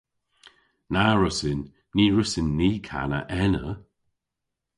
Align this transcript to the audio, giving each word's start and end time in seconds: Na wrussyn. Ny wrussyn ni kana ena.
Na 0.93 1.05
wrussyn. 1.15 1.61
Ny 1.95 2.03
wrussyn 2.11 2.49
ni 2.59 2.69
kana 2.87 3.19
ena. 3.43 3.65